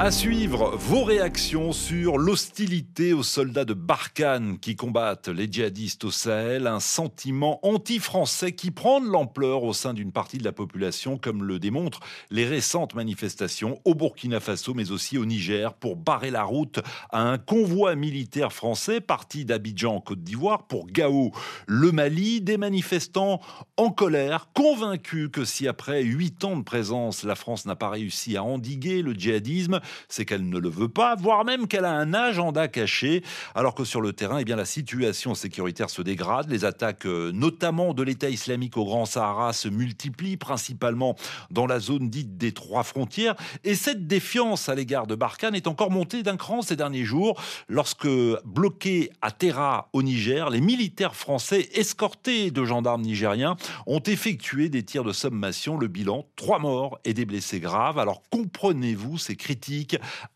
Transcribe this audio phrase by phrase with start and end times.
[0.00, 6.12] À suivre vos réactions sur l'hostilité aux soldats de Barkhane qui combattent les djihadistes au
[6.12, 11.18] Sahel, un sentiment anti-français qui prend de l'ampleur au sein d'une partie de la population,
[11.18, 11.98] comme le démontrent
[12.30, 16.78] les récentes manifestations au Burkina Faso, mais aussi au Niger, pour barrer la route
[17.10, 21.32] à un convoi militaire français parti d'Abidjan en Côte d'Ivoire pour Gao,
[21.66, 22.40] le Mali.
[22.40, 23.40] Des manifestants
[23.76, 28.36] en colère, convaincus que si après huit ans de présence, la France n'a pas réussi
[28.36, 32.14] à endiguer le djihadisme, c'est qu'elle ne le veut pas, voire même qu'elle a un
[32.14, 33.22] agenda caché,
[33.54, 36.50] alors que sur le terrain, eh bien, la situation sécuritaire se dégrade.
[36.50, 41.16] Les attaques, euh, notamment de l'État islamique au Grand Sahara, se multiplient, principalement
[41.50, 43.34] dans la zone dite des trois frontières.
[43.64, 47.40] Et cette défiance à l'égard de Barkhane est encore montée d'un cran ces derniers jours,
[47.68, 48.08] lorsque,
[48.44, 54.82] bloqués à Terra, au Niger, les militaires français, escortés de gendarmes nigériens, ont effectué des
[54.82, 55.78] tirs de sommation.
[55.78, 57.98] Le bilan, trois morts et des blessés graves.
[57.98, 59.77] Alors comprenez-vous ces critiques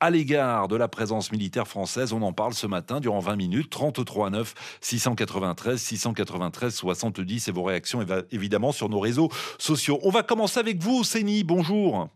[0.01, 2.13] à l'égard de la présence militaire française.
[2.13, 3.71] On en parle ce matin durant 20 minutes.
[3.71, 9.99] 33 9 693 693 70 et vos réactions évidemment sur nos réseaux sociaux.
[10.03, 11.45] On va commencer avec vous, Séni.
[11.45, 12.09] Bonjour.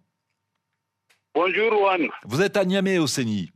[1.34, 2.08] Bonjour, Juan.
[2.24, 3.50] Vous êtes à Niamey, au Séni.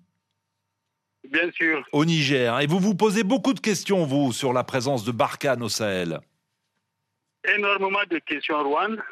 [1.28, 1.82] Bien sûr.
[1.92, 2.60] Au Niger.
[2.60, 6.20] Et vous vous posez beaucoup de questions, vous, sur la présence de Barkhane au Sahel.
[7.44, 9.02] Énormément de questions, Juan.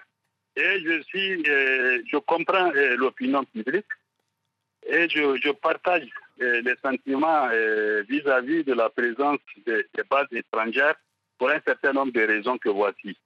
[0.57, 3.87] Et je suis, euh, je comprends euh, l'opinion publique.
[4.89, 6.09] Et je, partage
[6.41, 10.95] euh, les sentiments euh, vis-à-vis de la présence des, bases étrangères
[11.37, 13.17] pour un certain nombre de raisons que voici.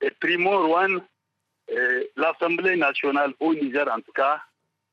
[0.00, 1.00] Et primo, Rouen,
[1.70, 4.40] euh, l'Assemblée nationale au Niger, en tout cas,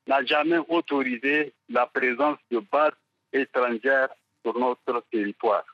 [0.08, 2.92] n'a jamais autorisé la présence de bases
[3.32, 4.10] étrangères
[4.44, 5.66] sur notre territoire.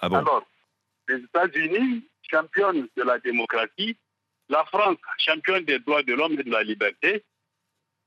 [0.00, 0.16] Ah bon?
[0.16, 0.46] Alors,
[1.08, 3.96] les États-Unis, championnes de la démocratie,
[4.48, 7.24] la France, championne des droits de l'homme et de la liberté,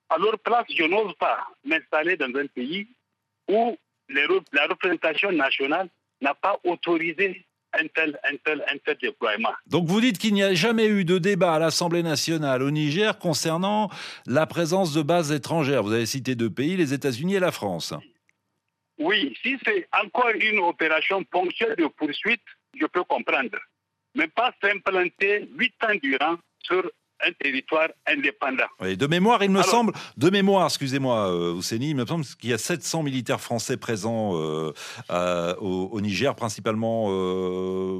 [0.09, 2.88] à leur place, je n'ose pas m'installer dans un pays
[3.47, 3.78] où
[4.09, 5.90] la représentation nationale
[6.22, 9.53] n'a pas autorisé un tel, un, tel, un tel déploiement.
[9.68, 13.20] Donc vous dites qu'il n'y a jamais eu de débat à l'Assemblée nationale au Niger
[13.20, 13.90] concernant
[14.25, 15.84] la présence de bases étrangères.
[15.84, 17.94] Vous avez cité deux pays, les États-Unis et la France.
[18.97, 22.44] Oui, si c'est encore une opération ponctuelle de poursuite,
[22.80, 23.58] je peux comprendre.
[24.16, 26.90] Mais pas s'implanter huit ans durant sur
[27.25, 28.68] un territoire indépendant.
[28.81, 32.53] de mémoire, il me semble, de mémoire, excusez-moi, euh, Ouseni, il me semble qu'il y
[32.53, 34.72] a 700 militaires français présents euh,
[35.59, 38.00] au, Niger, principalement euh,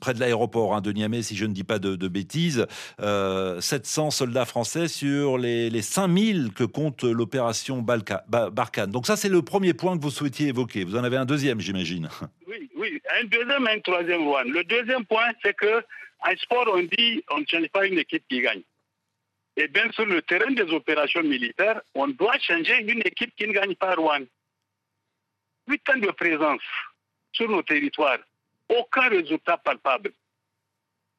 [0.00, 2.66] près de l'aéroport hein, de Niamey, si je ne dis pas de, bêtises.
[2.98, 8.90] 700 soldats français sur les, les 5000 que compte l'opération Barkhane.
[8.90, 10.84] Donc ça, c'est le premier point que vous souhaitiez évoquer.
[10.84, 12.08] Vous en avez un deuxième, j'imagine.
[12.46, 14.20] Oui, oui, un deuxième et un troisième.
[14.52, 15.82] Le deuxième point, c'est que
[16.24, 18.62] en sport, on dit on ne change pas une équipe qui gagne.
[19.56, 23.52] Et bien sur le terrain des opérations militaires, on doit changer une équipe qui ne
[23.52, 24.24] gagne pas Rouen.
[25.68, 26.62] Huit ans de présence
[27.32, 28.18] sur nos territoires,
[28.68, 30.12] aucun résultat palpable.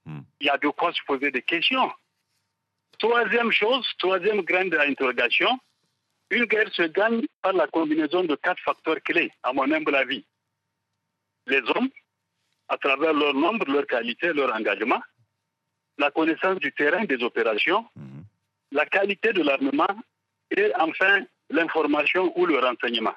[0.05, 0.21] Hmm.
[0.39, 1.91] Il y a de quoi se poser des questions.
[2.97, 5.59] Troisième chose, troisième grande interrogation,
[6.29, 10.25] une guerre se gagne par la combinaison de quatre facteurs clés, à mon humble avis.
[11.47, 11.89] Les hommes,
[12.69, 15.01] à travers leur nombre, leur qualité, leur engagement,
[15.97, 18.23] la connaissance du terrain des opérations, mhm.
[18.71, 19.95] la qualité de l'armement
[20.55, 23.13] et enfin l'information ou le renseignement.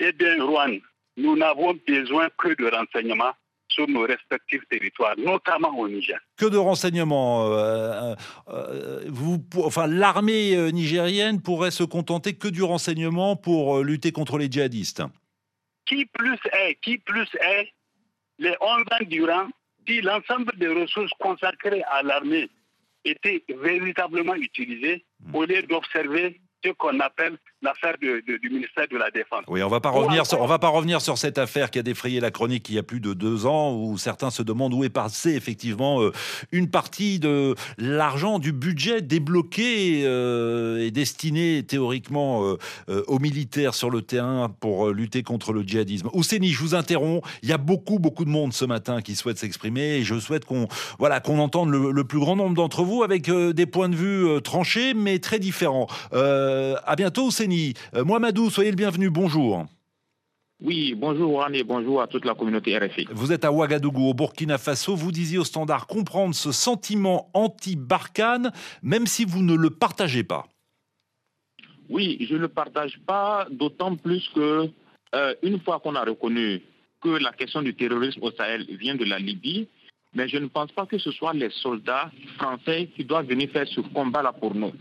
[0.00, 0.78] Eh bien, Rouen,
[1.16, 3.32] nous n'avons besoin que de renseignements
[3.68, 6.18] sur nos respectifs territoires, notamment au Niger.
[6.36, 8.14] Que de renseignements euh,
[8.48, 14.50] euh, vous, Enfin, l'armée nigérienne pourrait se contenter que du renseignement pour lutter contre les
[14.50, 15.02] djihadistes.
[15.84, 17.72] Qui plus est, qui plus est,
[18.38, 19.48] les 11 ans durant,
[19.86, 22.48] si l'ensemble des ressources consacrées à l'armée
[23.04, 25.34] étaient véritablement utilisées, hmm.
[25.34, 29.42] au lieu d'observer ce qu'on appelle l'affaire du ministère de la Défense.
[29.48, 32.68] Oui, on va pas va pas revenir sur cette affaire qui a défrayé la chronique
[32.68, 36.00] il y a plus de deux ans, où certains se demandent où est passé effectivement
[36.00, 36.12] euh,
[36.52, 42.44] une partie de l'argent du budget débloqué euh, et destiné théoriquement
[42.88, 46.08] euh, aux militaires sur le terrain pour lutter contre le djihadisme.
[46.12, 47.26] Ouseni, je vous interromps.
[47.42, 50.44] Il y a beaucoup beaucoup de monde ce matin qui souhaite s'exprimer et je souhaite
[50.44, 50.68] qu'on
[50.98, 54.94] voilà qu'on entende le, plus grand nombre d'entre vous avec des points de vue tranchés
[54.94, 55.88] mais très différents.
[56.12, 57.47] à bientôt, Ouseni.
[57.50, 59.66] Euh, Mohamedou, soyez le bienvenu, bonjour.
[60.60, 63.06] Oui, bonjour Juan et bonjour à toute la communauté RFI.
[63.12, 64.96] Vous êtes à Ouagadougou, au Burkina Faso.
[64.96, 68.52] Vous disiez au standard comprendre ce sentiment anti-Barkhane,
[68.82, 70.46] même si vous ne le partagez pas.
[71.88, 74.68] Oui, je ne le partage pas, d'autant plus que
[75.14, 76.60] euh, une fois qu'on a reconnu
[77.00, 79.68] que la question du terrorisme au Sahel vient de la Libye,
[80.12, 83.68] mais je ne pense pas que ce soit les soldats français qui doivent venir faire
[83.68, 84.72] ce combat-là pour nous.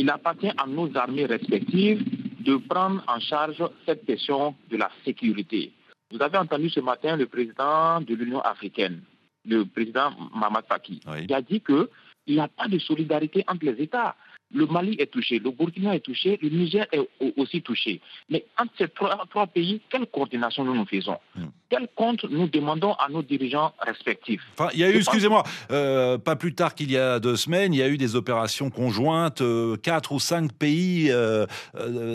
[0.00, 2.02] Il appartient à nos armées respectives
[2.40, 5.74] de prendre en charge cette question de la sécurité.
[6.10, 9.02] Vous avez entendu ce matin le président de l'Union africaine,
[9.44, 11.86] le président Mamad Faki, qui a dit qu'il
[12.28, 14.16] n'y a pas de solidarité entre les États.
[14.52, 17.00] Le Mali est touché, le Burkina est touché, le Niger est
[17.36, 18.00] aussi touché.
[18.28, 21.18] Mais entre ces trois, pays, quelle coordination nous nous faisons?
[21.36, 21.46] Hmm.
[21.68, 24.42] Quel compte nous demandons à nos dirigeants respectifs?
[24.58, 27.72] Enfin, Il y a eu, excusez-moi, euh, pas plus tard qu'il y a deux semaines,
[27.72, 31.46] il y a eu des opérations conjointes, euh, quatre ou cinq pays euh,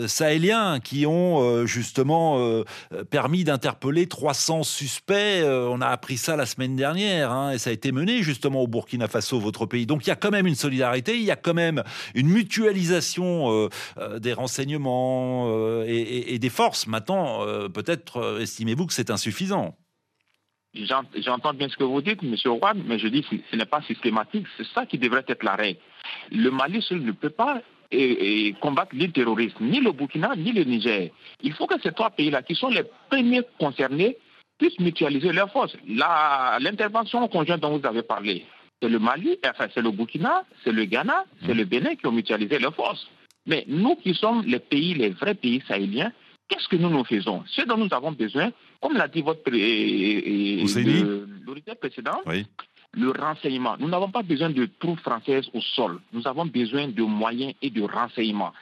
[0.06, 2.62] sahéliens qui ont justement
[3.10, 5.42] permis d'interpeller 300 suspects.
[5.44, 8.66] on a appris ça la semaine dernière, hein, et ça a été mené justement au
[8.66, 9.86] Burkina Faso, votre pays.
[9.86, 11.82] Donc il y a quand même une solidarité, il y a quand même
[12.14, 13.68] une mutualisation euh,
[13.98, 16.86] euh, des renseignements euh, et, des forces.
[16.86, 17.40] Maintenant,
[17.72, 19.74] peut-être estimez-vous que c'est insuffisant.
[20.74, 22.34] J'entends bien ce que vous dites, M.
[22.52, 24.46] Ouad, mais je dis que ce n'est pas systématique.
[24.58, 25.78] C'est ça qui devrait être l'arrêt.
[26.30, 27.62] Le Mali seul ne peut pas
[28.60, 31.10] combattre les terroristes, ni le Burkina, ni le Niger.
[31.42, 34.18] Il faut que ces trois pays-là, qui sont les premiers concernés,
[34.58, 35.76] puissent mutualiser leurs forces.
[35.86, 38.44] L'intervention conjointe dont vous avez parlé,
[38.80, 42.12] c'est le Mali, enfin c'est le Burkina, c'est le Ghana, c'est le Bénin qui ont
[42.12, 43.06] mutualisé leurs forces.
[43.46, 46.12] Mais nous qui sommes les pays, les vrais pays sahéliens,
[46.48, 47.42] qu'est-ce que nous nous faisons?
[47.46, 49.50] Ce dont nous avons besoin, comme l'a dit votre
[51.46, 52.22] l'autorité précédente,
[52.92, 53.76] le renseignement.
[53.78, 56.00] Nous n'avons pas besoin de troupes françaises au sol.
[56.12, 58.52] Nous avons besoin de moyens et de renseignements.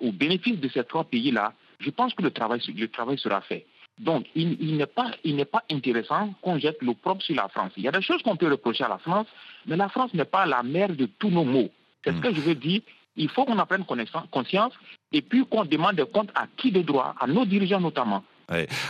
[0.00, 3.66] au bénéfice de ces trois pays-là, je pense que le travail, le travail sera fait.
[3.98, 5.10] Donc, il, n'est pas,
[5.50, 7.72] pas intéressant qu'on jette l'opprobre sur la France.
[7.76, 9.26] Il y a des choses qu'on peut reprocher à la France,
[9.66, 11.70] mais la France n'est pas la mère de tous nos maux.
[12.04, 12.20] C'est ce hmm.
[12.20, 12.82] que je veux dire.
[13.16, 13.84] Il faut qu'on apprenne
[14.30, 14.74] conscience
[15.10, 18.22] et puis qu'on demande des comptes à qui de droit, à nos dirigeants notamment.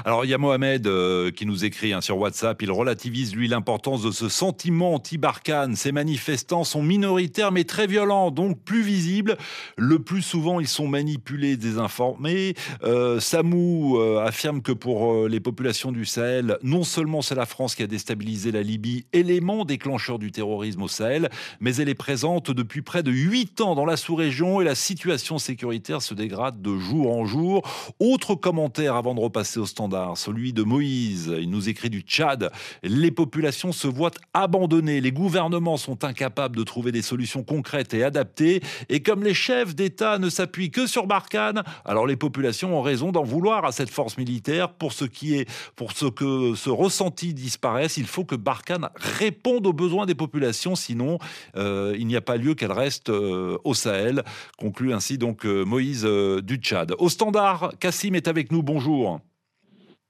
[0.04, 3.48] Alors il y a Mohamed euh, qui nous écrit hein, sur WhatsApp, il relativise lui
[3.48, 5.76] l'importance de ce sentiment anti-Barkhane.
[5.76, 9.38] Ces manifestants sont minoritaires mais très violents, donc plus visibles.
[9.78, 12.54] Le plus souvent ils sont manipulés, désinformés.
[12.84, 17.74] Euh, Samou euh, affirme que pour les populations du Sahel, non seulement c'est la France
[17.74, 21.30] qui a déstabilisé la Libye, élément déclencheur du terrorisme au Sahel,
[21.60, 25.38] mais elle est présente depuis près de 8 ans dans la sous-région et la situation
[25.38, 27.62] sécuritaire se dégrade de jour en jour.
[28.00, 31.32] Autre commentaire avant de repasser au standard, celui de Moïse.
[31.38, 32.50] Il nous écrit du Tchad.
[32.82, 35.00] Les populations se voient abandonnées.
[35.00, 38.62] Les gouvernements sont incapables de trouver des solutions concrètes et adaptées.
[38.88, 43.12] Et comme les chefs d'État ne s'appuient que sur Barkhane, alors les populations ont raison
[43.12, 44.72] d'en vouloir à cette force militaire.
[44.72, 49.66] Pour ce qui est, pour ce que ce ressenti disparaisse, il faut que Barkhane réponde
[49.66, 50.74] aux besoins des populations.
[50.74, 51.18] Sinon,
[51.56, 54.22] euh, il n'y a pas lieu qu'elle reste euh, au Sahel.
[54.58, 56.94] Conclut ainsi donc euh, Moïse du Tchad.
[56.98, 58.62] Au standard, Kassim est avec nous.
[58.62, 59.20] Bonjour.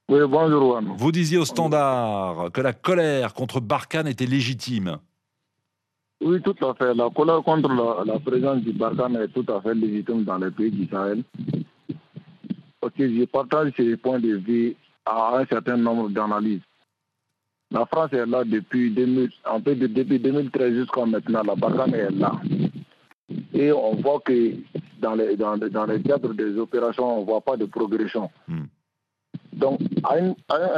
[0.08, 0.80] Oui, bonjour.
[0.96, 4.98] Vous disiez au standard que la colère contre Barkhane était légitime.
[6.20, 6.94] Oui, tout à fait.
[6.94, 7.68] La colère contre
[8.04, 11.24] la, présence du Barkhane est tout à fait légitime dans les pays d'Israël.
[12.80, 16.62] Parce que je partage ces points de vue à un certain nombre d'analyses.
[17.72, 21.42] La France est là depuis, 2000, en fait, depuis 2013 jusqu'à maintenant.
[21.42, 22.40] La Barkhane est là.
[23.52, 24.52] Et on voit que
[25.00, 28.30] dans les, dans, des opérations, on ne voit pas de progression.
[28.46, 28.66] Hmm.
[29.56, 30.16] Donc, à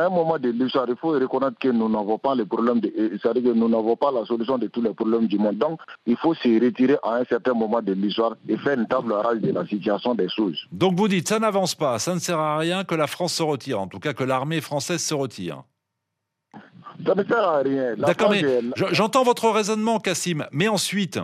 [0.05, 3.53] un, moment de l'histoire, il faut reconnaître que nous n'avons pas le problème, c'est-à-dire que
[3.59, 5.59] nous n'avons pas la solution de tous les problèmes du monde.
[5.59, 9.13] Donc, il faut se retirer à un certain moment de l'histoire et faire une table
[9.13, 10.57] rase de la situation des choses.
[10.71, 13.43] Donc, vous dites, ça n'avance pas, ça ne sert à rien que la France se
[13.43, 15.65] retire, en tout cas que l'armée française se retire.
[17.05, 17.97] Ça ne sert à rien.
[17.97, 18.45] D'accord, mais
[18.93, 21.19] j'entends votre raisonnement, Cassim, mais ensuite,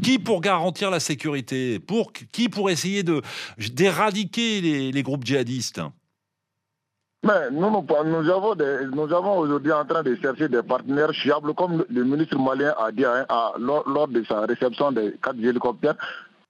[0.00, 3.02] qui pour garantir la sécurité pour, Qui pour essayer
[3.58, 5.80] d'éradiquer les, les groupes djihadistes?
[7.24, 12.74] Mais nous, avons, aujourd'hui en train de chercher des partenaires fiables, comme le ministre malien
[12.76, 13.24] a dit hein,
[13.58, 15.94] lors, de sa réception des quatre hélicoptères.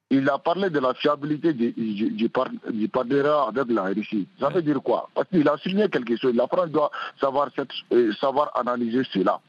[0.09, 4.27] Il a parlé de la fiabilité du, du, avec la Russie.
[4.41, 5.09] Ça veut dire quoi?
[5.15, 6.35] Parce qu'il a signé quelque chose.
[6.35, 7.51] La France doit savoir,
[7.93, 8.13] euh,
[8.55, 9.41] analyser cela.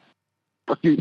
[0.66, 0.98] Parce que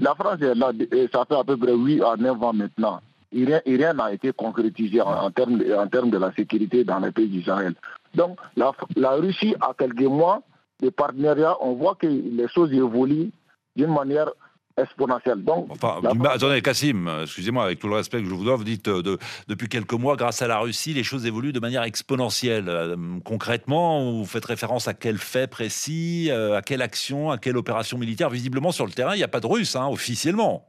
[0.00, 0.72] la France est là,
[1.12, 3.00] ça fait à peu près 8 à 9 ans maintenant.
[3.32, 7.28] Et rien n'a été concrétisé en, termes, en termes de la sécurité dans les pays
[7.28, 7.74] d'Israël.
[8.14, 10.42] Donc la, Russie a quelques mois
[10.80, 13.30] de partenariat, on voit que les choses évoluent
[13.76, 14.30] d'une manière
[14.76, 15.42] exponentielle.
[15.44, 18.88] Donc, enfin, attendez, Cassim, excusez-moi, avec tout le respect que je vous dois, vous dites
[18.88, 22.68] euh, de, depuis quelques mois, grâce à la Russie, les choses évoluent de manière exponentielle.
[22.68, 27.56] Euh, concrètement, vous faites référence à quel fait précis, euh, à quelle action, à quelle
[27.56, 28.30] opération militaire?
[28.30, 30.66] Visiblement, sur le terrain, il n'y a pas de Russes, hein, officiellement.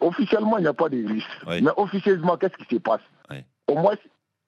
[0.00, 1.24] Officiellement, il n'y a pas de Russes.
[1.46, 3.02] Mais officieusement, qu'est-ce qui se passe?
[3.66, 3.94] Au moins,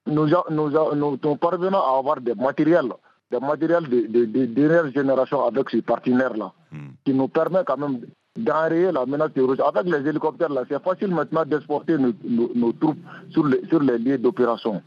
[0.06, 2.92] nous, nous, nous, parvenons à avoir des matériels,
[3.30, 6.88] des matériels de, de, dernière génération avec ces partenaires-là, hmm.
[7.04, 8.00] qui nous permet quand même
[8.36, 9.62] d'enrayer la menace terroriste.
[9.62, 12.98] Avec les hélicoptères, là, c'est facile maintenant d'exporter nos, troupes
[13.30, 14.82] sur les, sur les lieux d'opération.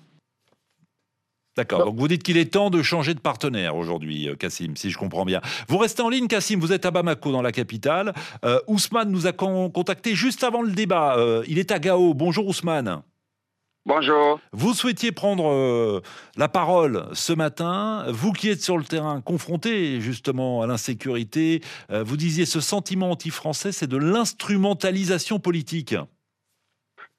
[1.57, 1.86] D'accord.
[1.86, 4.98] Donc vous dites qu'il est temps de changer de partenaire aujourd'hui, euh, Kassim, si je
[4.98, 5.39] comprends bien.
[5.69, 6.60] Vous restez en ligne, Kassim.
[6.60, 8.13] Vous êtes à Bamako, dans la capitale.
[8.43, 11.17] Euh, Ousmane nous a contacté juste avant le débat.
[11.17, 12.13] Euh, il est à Gao.
[12.13, 13.01] Bonjour, Ousmane.
[13.88, 14.39] Bonjour.
[14.51, 16.01] Vous souhaitiez prendre
[16.38, 18.06] la parole ce matin.
[18.10, 23.72] Vous qui êtes sur le terrain, confronté justement à l'insécurité, vous disiez ce sentiment anti-français,
[23.72, 25.96] c'est de l'instrumentalisation politique.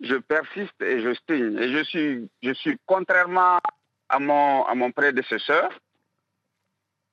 [0.00, 1.56] Je persiste et je signe.
[1.56, 3.60] Et je suis, je suis contrairement
[4.08, 5.70] à mon, à mon prédécesseur,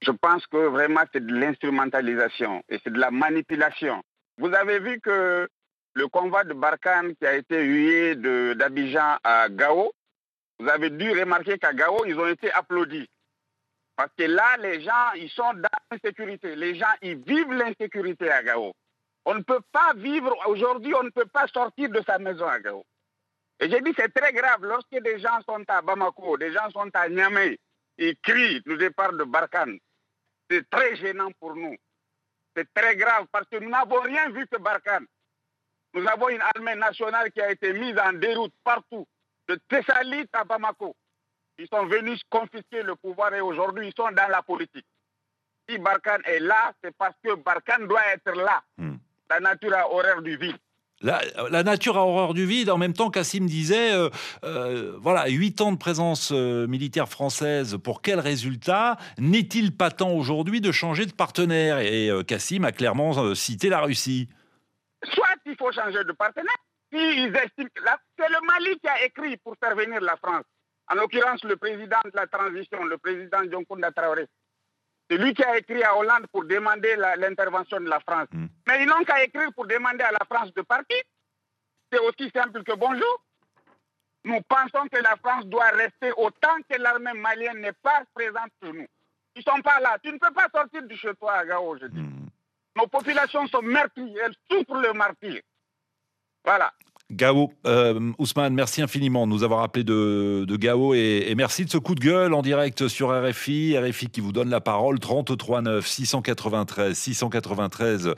[0.02, 4.02] je pense que vraiment c'est de l'instrumentalisation et c'est de la manipulation.
[4.38, 5.48] Vous avez vu que
[5.94, 8.16] le convoi de Barkhane qui a été hué
[8.56, 9.94] d'Abidjan à Gao,
[10.60, 13.08] vous avez dû remarquer qu'à Gao, ils ont été applaudis.
[13.96, 16.56] Parce que là, les gens, ils sont dans l'insécurité.
[16.56, 18.74] Les gens, ils vivent l'insécurité à Gao.
[19.26, 22.60] On ne peut pas vivre, aujourd'hui, on ne peut pas sortir de sa maison à
[22.60, 22.84] Gao.
[23.60, 26.90] Et j'ai dit c'est très grave lorsque des gens sont à Bamako, des gens sont
[26.94, 27.58] à Niamey,
[27.98, 29.78] ils crient le départ de Barkhane.
[30.50, 31.76] C'est très gênant pour nous.
[32.56, 35.06] C'est très grave parce que nous n'avons rien vu que Barkhane.
[35.94, 39.06] Nous avons une armée nationale qui a été mise en déroute partout,
[39.48, 40.96] de Thessalie à Bamako.
[41.60, 44.86] Ils sont venus confisquer le pouvoir et aujourd'hui ils sont dans la politique.
[45.70, 48.64] Si Barkhane est là, c'est parce que Barkhane doit être là.
[48.78, 48.96] Hmm.
[49.30, 50.58] La nature a horreur du vide.
[51.02, 52.70] La, nature a horreur du vide.
[52.70, 54.10] En même temps, Cassim disait, euh,
[54.46, 60.14] euh, voilà, huit ans de présence euh, militaire française, pour quel résultat N'est-il pas temps
[60.14, 61.80] aujourd'hui de changer de partenaire?
[61.80, 64.30] Et Cassim a clairement cité la Russie.
[65.58, 66.56] Soit il faut changer de partenaire,
[66.92, 70.46] si c'est le Mali qui a écrit pour faire venir la France.
[70.92, 74.28] En l'occurrence, le président de la transition, le président Dioncounda Traoré.
[75.10, 78.28] C'est lui qui a écrit à Hollande pour demander l'intervention de la France.
[78.32, 78.48] Hmm.
[78.68, 81.02] Mais ils n'ont qu'à écrire pour demander à la France de partir.
[81.92, 83.24] C'est aussi simple que bonjour.
[84.26, 88.72] Nous pensons que la France doit rester autant que l'armée malienne n'est pas présente chez
[88.72, 88.88] nous.
[89.36, 89.98] Ils ne sont pas là.
[90.04, 92.13] Tu ne peux pas sortir du chez toi à Gao, je dis.
[92.76, 94.16] Nos populations sont meurtries.
[94.24, 95.42] Elles souffrent le martyr.
[96.44, 96.74] Voilà.
[97.12, 101.78] Gao, euh, Ousmane, merci infiniment de nous avoir appelé de, Gao et, merci de ce
[101.78, 103.78] coup de gueule en direct sur RFI.
[103.78, 108.14] RFI qui vous donne la parole 33 9 693 693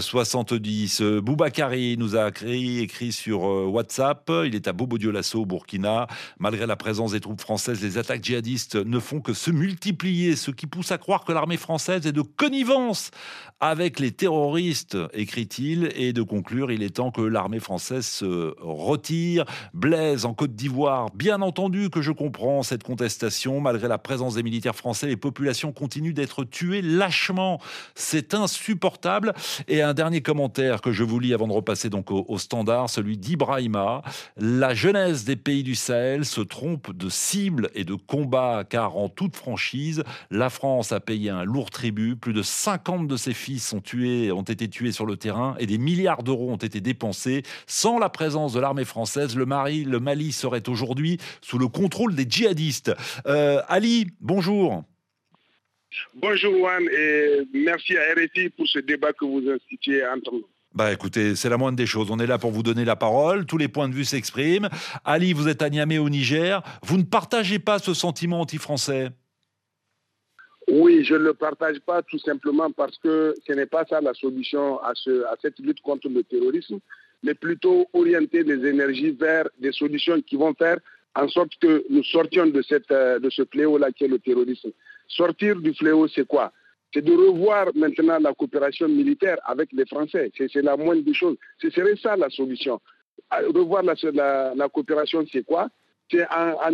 [0.00, 1.02] 70.
[1.02, 4.30] Boubacari nous a écrit, écrit sur euh, WhatsApp.
[4.46, 6.06] Il est à Bobo Dioulasso, Burkina.
[6.38, 10.52] Malgré la présence des troupes françaises, les attaques djihadistes ne font que se multiplier, ce
[10.52, 13.10] qui pousse à croire que l'armée française est de connivence
[13.60, 19.44] avec les terroristes, écrit-il, et de conclure, il est temps que l'armée française retire.
[19.74, 23.60] Blaise en Côte d'Ivoire, bien entendu que je comprends cette contestation.
[23.60, 27.60] Malgré la présence des militaires français, les populations continuent d'être tuées lâchement.
[27.94, 29.32] C'est insupportable.
[29.68, 33.16] Et un dernier commentaire que je vous lis avant de repasser donc au, standard, celui
[33.16, 34.02] d'Ibrahima.
[34.36, 39.08] La jeunesse des pays du Sahel se trompe de cible et de combat, car en
[39.08, 42.16] toute franchise, la France a payé un lourd tribut.
[42.16, 45.66] Plus de 50 de ses fils sont tués, ont été tués sur le terrain et
[45.66, 50.00] des milliards d'euros ont été dépensés sans la présence de l'armée française, le, Mali, le
[50.00, 52.92] Mali serait aujourd'hui sous le contrôle des djihadistes.
[53.26, 54.84] Euh, Ali, bonjour.
[56.14, 60.46] Bonjour Juan et merci à RFI pour ce débat que vous instituez entre nous.
[60.72, 62.12] Bah écoutez, c'est la moindre des choses.
[62.12, 63.44] On est là pour vous donner la parole.
[63.44, 64.68] Tous les points de vue s'expriment.
[65.04, 66.62] Ali, vous êtes à Niamey au Niger.
[66.84, 69.10] Vous ne partagez pas ce sentiment anti-français?
[70.68, 74.14] Oui, je ne le partage pas tout simplement parce que ce n'est pas ça la
[74.14, 76.78] solution à, ce, à cette lutte contre le terrorisme
[77.22, 80.78] mais plutôt orienter les énergies vers des solutions qui vont faire
[81.14, 84.70] en sorte que nous sortions euh, de ce fléau-là qui est le terrorisme.
[85.08, 86.52] Sortir du fléau, c'est quoi?
[86.92, 90.30] C'est de revoir maintenant la coopération militaire avec les Français.
[90.36, 91.36] C'est la moindre des choses.
[91.60, 92.80] Ce serait ça la solution.
[93.30, 95.68] Revoir la, coopération, c'est quoi?
[96.10, 96.72] C'est en,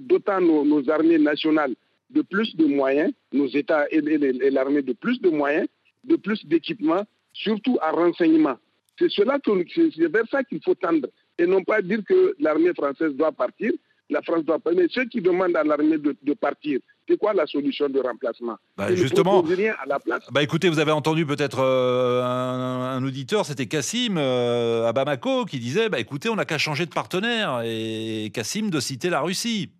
[0.00, 1.74] dotant nos, armées nationales
[2.10, 5.68] de plus de moyens, nos États et, et l'armée de plus de moyens,
[6.04, 8.56] de plus d'équipements, surtout à renseignement.
[8.98, 13.12] C'est cela c'est vers ça qu'il faut tendre et non pas dire que l'armée française
[13.12, 13.70] doit partir,
[14.10, 14.80] la France doit partir.
[14.82, 18.56] Mais ceux qui demandent à l'armée de, partir, c'est quoi la solution de remplacement?
[18.76, 20.24] Bah, Justement, rien à la place.
[20.32, 25.60] Bah, écoutez, vous avez entendu peut-être euh, un, auditeur, c'était Cassim euh, à Bamako, qui
[25.60, 27.62] disait bah, écoutez, on n'a qu'à changer de partenaire.
[27.64, 29.70] Et Cassim de citer la Russie.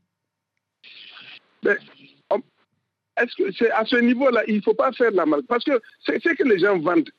[1.65, 5.81] est-ce que c'est à ce niveau-là, il ne faut pas faire la marque Parce que
[6.07, 7.11] c'est que les gens vendent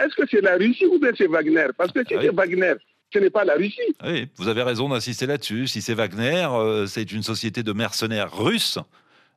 [0.00, 1.66] est-ce que c'est la Russie ou bien c'est Wagner?
[1.76, 2.74] Parce que ah c'est Wagner
[3.12, 3.80] ce n'est pas la Russie.
[4.04, 5.68] Oui, vous avez raison d'insister là-dessus.
[5.68, 8.78] Si c'est Wagner, euh, c'est une société de mercenaires russes.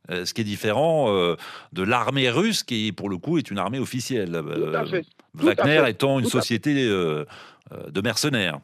[0.09, 1.35] euh, Ce qui est différent euh,
[1.73, 4.31] de l'armée russe, qui pour le coup est une armée officielle.
[4.31, 5.03] Tout à fait.
[5.39, 5.91] Tout à Wagner fait.
[5.91, 8.59] étant une Tout société de mercenaires.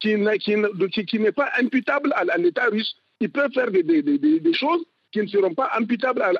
[0.00, 2.94] qui, n'est- qui ne- qui- qui n'est pas imputable à, à l'État russe.
[3.20, 6.32] Ils peuvent faire des, des- des- des- des choses qui ne seront pas imputables à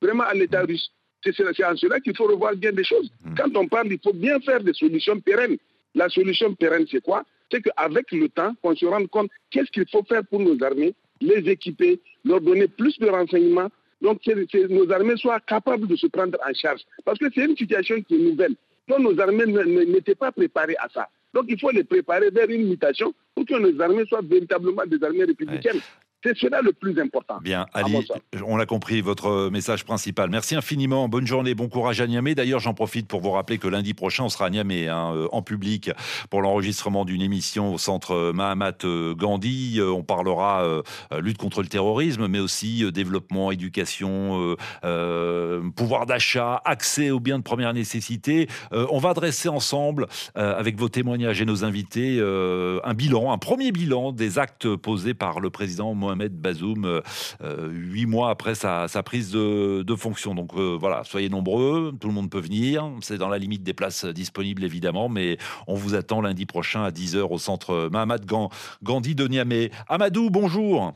[0.00, 0.88] vraiment à l'État russe.
[1.32, 3.10] C'est en cela qu'il faut revoir bien des choses.
[3.24, 3.34] Mm.
[3.36, 5.56] Quand on parle, il faut bien faire des solutions pérennes.
[5.94, 7.24] La solution pérenne, c'est quoi?
[7.50, 10.94] C'est qu'avec le temps, qu'on se rende compte qu'est-ce qu'il faut faire pour nos armées,
[11.20, 13.70] les équiper, leur donner plus de renseignements,
[14.02, 16.82] donc que, que nos armées soient capables de se prendre en charge.
[17.04, 18.54] Parce que c'est une situation qui est nouvelle.
[18.88, 21.08] Donc nos armées n'étaient pas préparées à ça.
[21.34, 25.02] Donc il faut les préparer vers une mutation pour que nos armées soient véritablement des
[25.02, 25.80] armées républicaines.
[26.24, 27.38] C'est cela le plus important.
[27.42, 28.04] Bien, Ali,
[28.44, 30.28] on l'a compris, votre message principal.
[30.30, 32.34] Merci infiniment, bonne journée, bon courage à Niamey.
[32.34, 35.28] D'ailleurs, j'en profite pour vous rappeler que lundi prochain, on sera à Niamey, hein, euh,
[35.30, 35.90] en public,
[36.30, 39.76] pour l'enregistrement d'une émission au centre Mahamat euh, Gandhi.
[39.78, 40.82] Euh, On parlera euh,
[41.12, 47.10] euh, lutte contre le terrorisme, mais aussi euh, développement, éducation, euh, euh, pouvoir d'achat, accès
[47.10, 48.48] aux biens de première nécessité.
[48.72, 50.06] Euh, on va dresser ensemble,
[50.36, 54.74] euh, avec vos témoignages et nos invités, euh, un bilan, un premier bilan des actes
[54.76, 57.00] posés par le président Mohamed Bazoum euh,
[57.42, 60.34] euh, huit mois après sa, sa prise de, de fonction.
[60.36, 62.88] Donc euh, voilà, soyez nombreux, tout le monde peut venir.
[63.00, 65.36] C'est dans la limite des places disponibles évidemment, mais
[65.66, 68.50] on vous attend lundi prochain à 10h au centre Mahamat Gan-
[68.84, 69.70] Gandhi de Niamey.
[69.88, 70.94] Amadou, bonjour.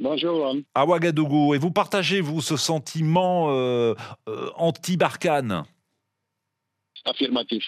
[0.00, 0.56] Bonjour.
[0.74, 1.54] À Ouagadougou.
[1.54, 3.94] Et vous partagez, vous, ce sentiment euh,
[4.28, 5.64] euh, anti-Barkhane?
[7.04, 7.64] Affirmatif.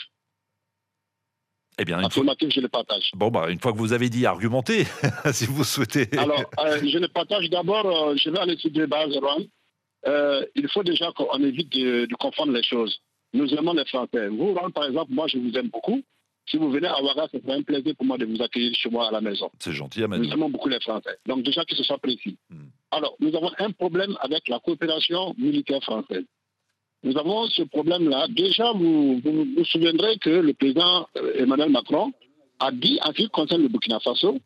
[1.79, 3.11] Eh bien, une fois, je le partage.
[3.15, 4.85] bon, bah, une fois que vous avez dit argumenter,
[5.33, 6.07] si vous souhaitez.
[6.19, 9.19] Alors, euh, je le partage d'abord, euh, je vais aller sur deux bases.
[10.07, 13.01] Euh, il faut déjà qu'on évite de, de confondre les choses.
[13.33, 14.29] Nous aimons les Français.
[14.29, 16.03] Vous, par exemple, moi, je vous aime beaucoup.
[16.47, 18.91] Si vous venez à Ouaga, ce serait un plaisir pour moi de vous accueillir chez
[18.91, 19.49] moi à la maison.
[19.61, 20.25] C'est gentil, Amadou.
[20.25, 21.17] Nous aimons beaucoup les Français.
[21.27, 22.37] Donc, déjà que ce soit précis.
[22.51, 22.67] Hmm.
[22.91, 26.25] Alors, nous avons un problème avec la coopération militaire française.
[27.03, 28.29] Nous avons ce problème-là.
[28.29, 32.13] Déjà, vous, vous vous souviendrez que le président euh, Emmanuel Macron
[32.61, 34.39] a dit, en ce qui concerne le Burkina Faso,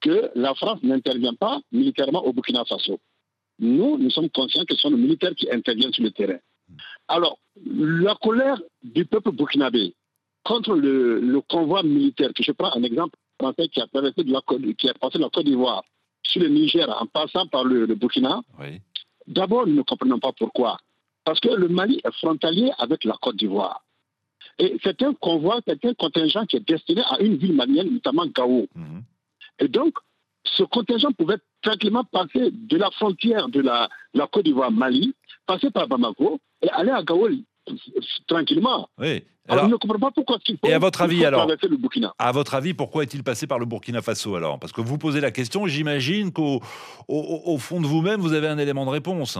[0.00, 3.00] que la France n'intervient pas militairement au Burkina Faso.
[3.58, 6.38] Nous, nous sommes conscients que ce sont les militaires qui interviennent sur le terrain.
[7.08, 9.94] Alors, la colère du peuple burkinabé
[10.44, 14.32] contre le, le convoi militaire, que je prends un exemple français qui a traversé de
[14.32, 14.40] la
[14.78, 15.82] qui a passé de la Côte d'Ivoire
[16.24, 18.80] sur le Niger en passant par le, le Burkina, Oui.
[19.26, 20.78] D'abord, nous ne comprenons pas pourquoi.
[21.26, 23.82] Parce que le Mali est frontalier avec la Côte d'Ivoire.
[24.60, 28.26] Et c'est un convoi, c'est un contingent qui est destiné à une ville malienne, notamment
[28.26, 28.68] Gao.
[28.76, 29.02] Mhm.
[29.58, 29.94] Et donc,
[30.44, 35.14] ce contingent pouvait tranquillement passer de la frontière de la, la Côte d'Ivoire-Mali,
[35.46, 37.28] passer par Bamako et aller à Gao
[38.28, 38.88] tranquillement.
[38.98, 39.24] Oui.
[39.48, 41.76] Alors, Alors, je ne comprends pas pourquoi il faut, Et à votre avis, alors le
[41.76, 42.14] Burkina.
[42.18, 44.58] à votre avis, pourquoi est-il passé par le Burkina Faso alors?
[44.60, 46.60] Parce que vous posez la question, j'imagine qu'au
[47.08, 49.38] au, au fond de vous-même, vous avez un élément de réponse.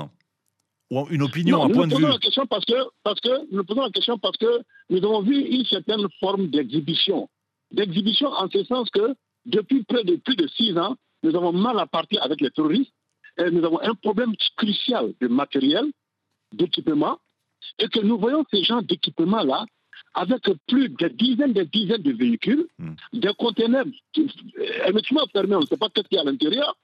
[0.90, 2.12] Ou une opinion, Non, un point de posons vue.
[2.12, 5.40] la question parce que, parce que nous posons la question parce que nous avons vu
[5.40, 7.28] une certaine forme d'exhibition.
[7.72, 9.14] D'exhibition en ce sens que
[9.46, 12.92] depuis près de plus de six ans, nous avons mal à partir avec les terroristes
[13.38, 15.86] et nous avons un problème crucial de matériel,
[16.52, 17.18] d'équipement,
[17.78, 19.66] et que nous voyons ces gens d'équipement-là
[20.14, 22.94] avec plus de dizaines de dizaines de véhicules, Hmm.
[23.12, 24.30] des conteneurs qui-
[24.84, 26.76] hermétiquement fermés, on ne sait pas ce qu'il y a à l'intérieur,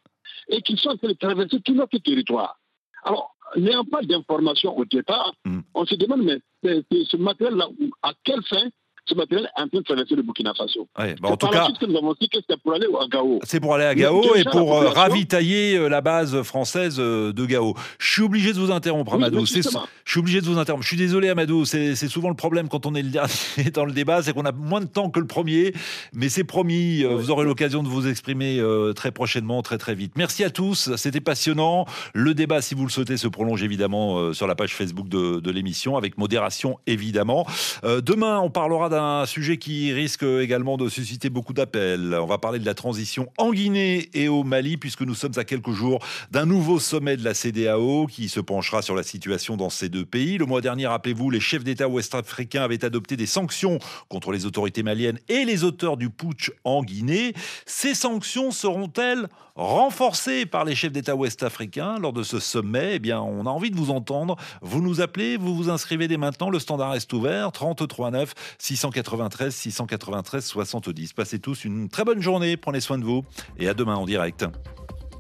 [0.49, 2.59] et qui sont en train de traverser tout notre territoire.
[3.05, 5.61] Alors, n'ayant pas d'informations au départ, Hmm.
[5.75, 7.69] on se demande, mais c'est ce matériel-là,
[8.03, 8.69] à quelle fin
[9.05, 11.47] ce matériel est en train de traverser le Burkina Faso Ouais, bah, C'est en tout
[11.47, 13.41] par la cas, suite que nous avons su que c'était pour aller à Gao.
[13.43, 17.45] c'est pour aller à Gao et pour euh, ravitailler euh, la base française euh, de
[17.45, 17.75] Gao.
[17.99, 19.45] Je suis obligé de vous interrompre, Amadou.
[19.45, 19.61] Je
[20.05, 20.85] suis obligé de vous interrompre.
[20.85, 21.65] Je suis désolé, Amadou.
[21.65, 23.33] C'est souvent le problème quand on est le dernier
[23.75, 25.73] dans le débat, c'est qu'on a moins de temps que le premier.
[26.12, 28.62] Mais c'est promis, vous aurez l'occasion de vous exprimer
[28.95, 30.12] très prochainement, très très vite.
[30.17, 30.95] Merci à tous.
[30.97, 31.87] C'était passionnant.
[32.15, 35.51] Le débat, si vous le souhaitez, se prolonge évidemment sur la page Facebook de, de
[35.51, 37.47] l'émission, avec modération évidemment.
[37.83, 42.15] Demain, on parlera d'un sujet qui risque également de susciter beaucoup d'appels.
[42.21, 45.45] On va parler de la transition en Guinée et au Mali, puisque nous sommes à
[45.45, 49.71] quelques jours d'un nouveau sommet de la CDAO qui se penchera sur la situation dans
[49.71, 50.37] ces deux pays.
[50.37, 53.79] Le mois dernier, rappelez-vous, les chefs d'État ouest-africains avaient adopté des sanctions
[54.11, 57.33] contre les autorités maliennes et les auteurs du putsch en Guinée.
[57.65, 62.97] Ces sanctions seront-elles renforcées par les chefs d'État ouest-africains lors de ce sommet?
[62.97, 64.37] Eh bien, on a envie de vous entendre.
[64.61, 66.51] Vous nous appelez, vous vous inscrivez dès maintenant.
[66.51, 68.35] Le standard reste ouvert 33 9
[68.83, 71.12] 693 693 70.
[71.12, 72.57] Passez tous une très bonne journée.
[72.57, 73.25] Prenez soin de vous
[73.59, 74.45] et à demain en direct.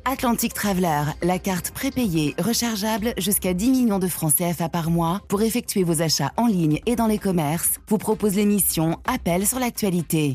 [0.04, 5.42] Atlantic Traveler, la carte prépayée, rechargeable jusqu'à 10 millions de francs CFA par mois pour
[5.42, 10.34] effectuer vos achats en ligne et dans les commerces, vous propose l'émission Appel sur l'actualité.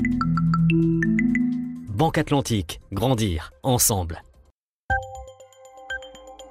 [1.90, 4.22] Banque Atlantique, grandir ensemble.